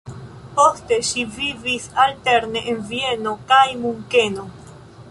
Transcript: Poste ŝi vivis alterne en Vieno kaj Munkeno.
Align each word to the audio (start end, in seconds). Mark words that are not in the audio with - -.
Poste 0.53 0.97
ŝi 1.09 1.25
vivis 1.35 1.85
alterne 2.07 2.65
en 2.73 2.83
Vieno 2.95 3.39
kaj 3.53 3.65
Munkeno. 3.85 4.53